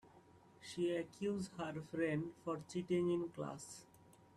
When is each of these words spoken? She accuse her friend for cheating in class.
She 0.61 0.95
accuse 0.95 1.51
her 1.59 1.75
friend 1.91 2.31
for 2.43 2.59
cheating 2.67 3.11
in 3.11 3.29
class. 3.29 3.85